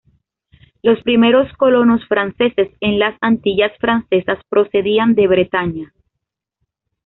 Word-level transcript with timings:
Los 0.81 0.99
primeros 1.03 1.53
colonos 1.57 2.01
franceses 2.07 2.71
en 2.79 2.97
las 2.97 3.15
Antillas 3.21 3.71
francesas 3.77 4.39
procedían 4.49 5.13
de 5.13 5.27
Bretaña. 5.27 5.93